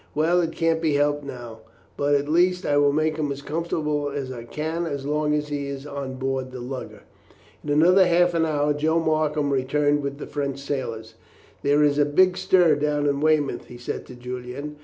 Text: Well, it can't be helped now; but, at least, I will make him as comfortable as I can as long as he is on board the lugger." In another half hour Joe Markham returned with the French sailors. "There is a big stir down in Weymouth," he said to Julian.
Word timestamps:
Well, 0.15 0.41
it 0.41 0.53
can't 0.53 0.81
be 0.81 0.95
helped 0.95 1.23
now; 1.23 1.59
but, 1.95 2.15
at 2.15 2.27
least, 2.27 2.65
I 2.65 2.75
will 2.77 2.91
make 2.91 3.17
him 3.17 3.31
as 3.31 3.43
comfortable 3.43 4.09
as 4.09 4.31
I 4.31 4.45
can 4.45 4.87
as 4.87 5.05
long 5.05 5.35
as 5.35 5.49
he 5.49 5.67
is 5.67 5.85
on 5.85 6.15
board 6.15 6.49
the 6.51 6.59
lugger." 6.59 7.03
In 7.63 7.69
another 7.69 8.07
half 8.07 8.33
hour 8.33 8.73
Joe 8.73 8.99
Markham 8.99 9.53
returned 9.53 10.01
with 10.01 10.17
the 10.17 10.25
French 10.25 10.57
sailors. 10.57 11.13
"There 11.61 11.83
is 11.83 11.99
a 11.99 12.05
big 12.05 12.35
stir 12.35 12.73
down 12.77 13.05
in 13.05 13.21
Weymouth," 13.21 13.65
he 13.65 13.77
said 13.77 14.07
to 14.07 14.15
Julian. 14.15 14.77